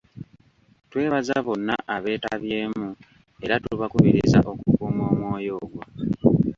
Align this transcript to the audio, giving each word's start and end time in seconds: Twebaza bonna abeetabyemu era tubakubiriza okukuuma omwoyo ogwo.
Twebaza 0.89 1.35
bonna 1.45 1.75
abeetabyemu 1.95 2.87
era 3.45 3.55
tubakubiriza 3.63 4.39
okukuuma 4.51 5.03
omwoyo 5.11 5.53
ogwo. 5.63 5.81